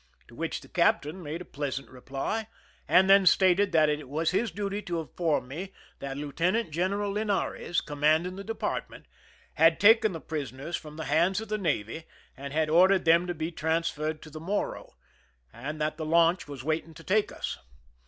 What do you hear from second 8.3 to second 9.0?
the depart